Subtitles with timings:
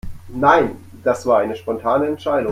[0.33, 2.39] Nein, das war eine spontane Entscheidung.